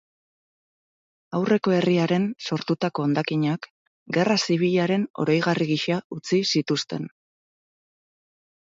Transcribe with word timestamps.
Aurreko 1.39 1.75
herriaren 1.79 2.25
sortutako 2.47 3.05
hondakinak, 3.09 3.69
gerra 4.19 4.41
zibilaren 4.43 5.07
oroigarri 5.27 5.71
gisa 5.77 6.03
utzi 6.21 6.45
zituzten. 6.57 7.11